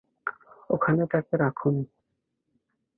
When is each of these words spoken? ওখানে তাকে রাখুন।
ওখানে 0.69 1.03
তাকে 1.07 1.33
রাখুন। 1.37 1.75